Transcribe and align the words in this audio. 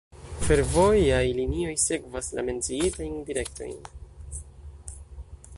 Fervojaj 0.45 1.19
linioj 1.41 1.75
sekvas 1.83 2.31
la 2.39 2.47
menciitajn 2.49 3.15
direktojn. 3.31 3.79